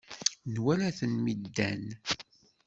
Nwala-ten 0.53 1.13
mi 1.23 1.33
ddan. 1.43 1.83